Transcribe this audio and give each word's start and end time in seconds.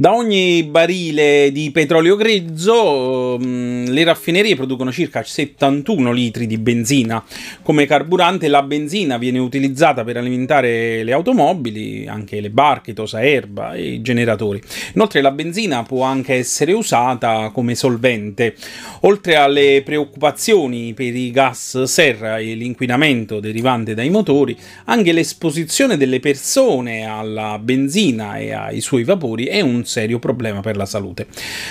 Da 0.00 0.14
ogni 0.14 0.62
barile 0.62 1.50
di 1.50 1.72
petrolio 1.72 2.14
grezzo 2.14 3.36
mm, 3.36 3.86
le 3.86 4.04
raffinerie 4.04 4.54
producono 4.54 4.92
circa 4.92 5.24
71 5.24 6.12
litri 6.12 6.46
di 6.46 6.56
benzina. 6.56 7.20
Come 7.62 7.84
carburante 7.84 8.46
la 8.46 8.62
benzina 8.62 9.18
viene 9.18 9.40
utilizzata 9.40 10.04
per 10.04 10.16
alimentare 10.16 11.02
le 11.02 11.12
automobili, 11.12 12.06
anche 12.06 12.40
le 12.40 12.50
barche, 12.50 12.92
tosa 12.92 13.24
erba 13.24 13.74
e 13.74 13.94
i 13.94 14.00
generatori. 14.00 14.62
Inoltre 14.94 15.20
la 15.20 15.32
benzina 15.32 15.82
può 15.82 16.04
anche 16.04 16.34
essere 16.34 16.74
usata 16.74 17.50
come 17.52 17.74
solvente. 17.74 18.54
Oltre 19.00 19.34
alle 19.34 19.82
preoccupazioni 19.84 20.94
per 20.94 21.12
i 21.12 21.32
gas 21.32 21.82
serra 21.82 22.38
e 22.38 22.54
l'inquinamento 22.54 23.40
derivante 23.40 23.94
dai 23.94 24.10
motori, 24.10 24.56
anche 24.84 25.10
l'esposizione 25.10 25.96
delle 25.96 26.20
persone 26.20 27.04
alla 27.04 27.58
benzina 27.58 28.36
e 28.36 28.52
ai 28.52 28.80
suoi 28.80 29.02
vapori 29.02 29.46
è 29.46 29.60
un 29.60 29.86
serio 29.88 30.18
problema 30.18 30.60
per 30.60 30.76
la 30.76 30.86
salute. 30.86 31.26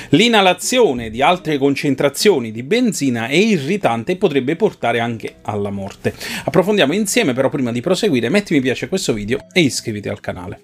L'inalazione 0.09 1.09
di 1.09 1.21
altre 1.21 1.57
concentrazioni 1.57 2.51
di 2.51 2.63
benzina 2.63 3.27
è 3.27 3.35
irritante 3.35 4.13
e 4.13 4.17
potrebbe 4.17 4.55
portare 4.55 4.99
anche 4.99 5.35
alla 5.43 5.69
morte. 5.69 6.13
Approfondiamo 6.43 6.93
insieme, 6.93 7.33
però 7.33 7.49
prima 7.49 7.71
di 7.71 7.81
proseguire 7.81 8.29
metti 8.29 8.53
mi 8.53 8.61
piace 8.61 8.85
a 8.85 8.87
questo 8.89 9.13
video 9.13 9.45
e 9.53 9.61
iscriviti 9.61 10.09
al 10.09 10.19
canale. 10.19 10.61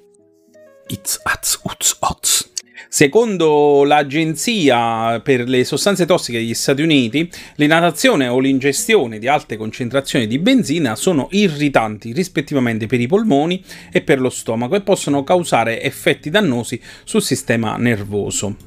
It's 0.87 1.19
az, 1.23 1.59
uz, 1.63 1.95
oz. 1.99 2.52
Secondo 2.95 3.83
l'Agenzia 3.85 5.19
per 5.21 5.49
le 5.49 5.63
sostanze 5.63 6.05
tossiche 6.05 6.37
degli 6.37 6.53
Stati 6.53 6.83
Uniti, 6.83 7.27
l'inalazione 7.55 8.27
o 8.27 8.37
l'ingestione 8.37 9.17
di 9.17 9.27
alte 9.27 9.57
concentrazioni 9.57 10.27
di 10.27 10.37
benzina 10.37 10.95
sono 10.95 11.27
irritanti 11.31 12.13
rispettivamente 12.13 12.85
per 12.85 12.99
i 12.99 13.07
polmoni 13.07 13.63
e 13.91 14.01
per 14.01 14.21
lo 14.21 14.29
stomaco 14.29 14.75
e 14.75 14.81
possono 14.81 15.23
causare 15.23 15.81
effetti 15.81 16.29
dannosi 16.29 16.79
sul 17.03 17.23
sistema 17.23 17.77
nervoso. 17.77 18.57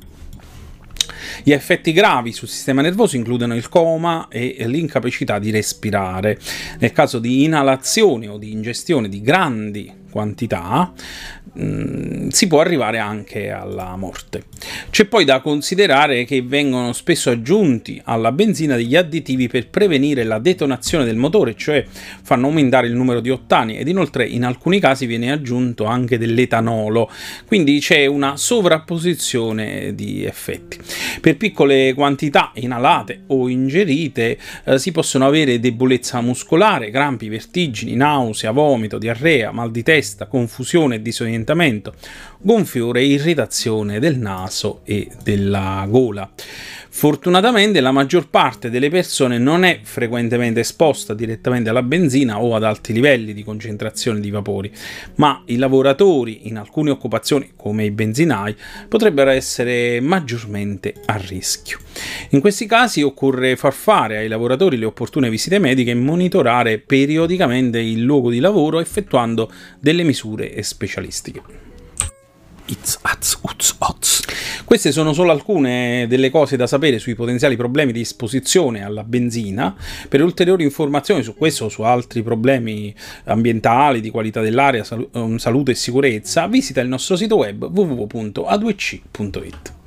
Gli 1.45 1.53
effetti 1.53 1.93
gravi 1.93 2.33
sul 2.33 2.49
sistema 2.49 2.83
nervoso 2.83 3.15
includono 3.15 3.55
il 3.55 3.69
coma 3.69 4.27
e 4.29 4.57
l'incapacità 4.67 5.39
di 5.39 5.53
respirare. 5.53 6.37
Nel 6.81 6.91
caso 6.91 7.21
di 7.21 7.45
inalazione 7.45 8.27
o 8.27 8.39
di 8.39 8.51
ingestione 8.51 9.09
di 9.09 9.21
grandi 9.21 10.05
quantità, 10.11 10.93
mh, 11.53 11.65
mm, 11.65 12.29
si 12.29 12.47
può 12.47 12.61
arrivare 12.61 12.99
anche 12.99 13.51
alla 13.51 13.97
morte. 13.97 14.45
C'è 14.91 15.07
poi 15.07 15.25
da 15.25 15.41
considerare 15.41 16.25
che 16.25 16.43
vengono 16.43 16.93
spesso 16.93 17.31
aggiunti 17.31 18.01
alla 18.05 18.33
benzina 18.33 18.77
degli 18.77 18.97
additivi 18.97 19.49
per 19.49 19.69
prevenire 19.69 20.25
la 20.25 20.39
detonazione 20.39 21.05
del 21.05 21.17
motore, 21.17 21.55
cioè 21.57 21.85
fanno 22.23 22.47
aumentare 22.47 22.87
il 22.87 22.95
numero 22.95 23.21
di 23.21 23.31
ottani 23.31 23.79
ed 23.79 23.89
inoltre 23.89 24.27
in 24.27 24.45
alcuni 24.45 24.81
casi 24.81 25.07
viene 25.07 25.33
aggiunto 25.33 25.85
anche 25.85 26.19
dell'etanolo, 26.19 27.11
quindi 27.47 27.79
c'è 27.81 28.07
una 28.07 28.37
sovrapposizione 28.37 29.95
di 29.95 30.25
effetti. 30.25 30.79
Per 31.21 31.37
piccole 31.37 31.95
quantità 31.95 32.53
inalate 32.55 33.25
o 33.29 33.49
ingerite 33.49 34.39
eh, 34.65 34.79
si 34.79 34.93
possono 34.93 35.27
avere 35.27 35.61
debolezza 35.61 36.21
muscolare, 36.21 36.91
crampi, 36.91 37.29
vertigini, 37.29 37.95
nausea, 37.95 38.51
vomito, 38.51 38.99
diarrea, 38.99 39.53
mal 39.53 39.71
di 39.71 39.83
testa, 39.83 39.96
testa, 39.97 40.27
confusione 40.27 40.97
e 40.97 41.03
disorientamento, 41.03 41.95
gonfiore 42.39 43.03
irritazione 43.03 43.99
del 43.99 44.19
naso 44.19 44.81
e 44.85 45.09
della 45.23 45.87
gola. 45.89 46.31
Fortunatamente 46.89 47.81
la 47.81 47.93
maggior 47.93 48.29
parte 48.29 48.71
delle 48.71 48.89
persone 48.89 49.39
non 49.39 49.65
è 49.65 49.81
frequentemente 49.83 50.61
esposta 50.61 51.15
direttamente 51.15 51.69
alla 51.69 51.83
benzina 51.83 52.41
o 52.41 52.55
ad 52.55 52.65
alti 52.65 52.93
livelli 52.93 53.35
di 53.35 53.45
concentrazione 53.45 54.21
di 54.21 54.31
vapori, 54.31 54.73
ma 55.17 55.43
i 55.47 55.57
lavoratori 55.57 56.49
in 56.49 56.57
alcune 56.57 56.91
occupazioni, 56.91 57.53
come 57.57 57.85
i 57.85 57.91
benzinai, 57.91 58.57
potrebbero 58.89 59.31
essere 59.31 60.01
maggiormente 60.01 60.95
a 61.05 61.17
rischio. 61.17 61.79
In 62.31 62.41
questi 62.41 62.67
casi 62.67 63.03
occorre 63.03 63.57
far 63.57 63.73
fare 63.73 64.19
ai 64.19 64.29
lavoratori 64.29 64.77
le 64.77 64.87
opportune 64.87 65.31
visite 65.31 65.59
mediche 65.59 65.91
e 65.91 65.95
monitorare 65.95 66.79
periodicamente 66.79 67.79
il 67.79 68.03
luogo 68.03 68.31
di 68.31 68.41
lavoro 68.41 68.81
effettuando 68.81 69.51
delle 69.79 70.03
misure 70.03 70.63
specialistiche. 70.63 71.43
It's, 72.67 72.99
uz, 73.43 73.77
oz. 73.79 73.96
Queste 74.67 74.91
sono 74.91 75.13
solo 75.13 75.31
alcune 75.31 76.07
delle 76.09 76.29
cose 76.29 76.57
da 76.57 76.67
sapere 76.67 76.99
sui 76.99 77.15
potenziali 77.15 77.57
problemi 77.57 77.93
di 77.93 78.01
esposizione 78.01 78.83
alla 78.83 79.05
benzina. 79.05 79.73
Per 80.09 80.21
ulteriori 80.21 80.65
informazioni 80.65 81.23
su 81.23 81.37
questo 81.37 81.67
o 81.67 81.69
su 81.69 81.83
altri 81.83 82.25
problemi 82.25 82.93
ambientali, 83.27 84.01
di 84.01 84.11
qualità 84.11 84.41
dell'aria, 84.41 84.85
um, 85.13 85.37
salute 85.37 85.71
e 85.71 85.77
sicurezza, 85.77 86.49
visita 86.49 86.81
il 86.81 86.89
nostro 86.89 87.15
sito 87.15 87.37
web 87.37 87.63
www.a2c.it. 87.63 89.86